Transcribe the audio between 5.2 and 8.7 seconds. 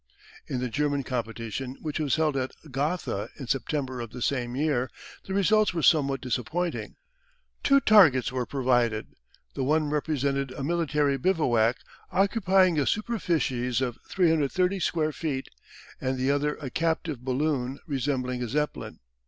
the results were somewhat disappointing. Two targets were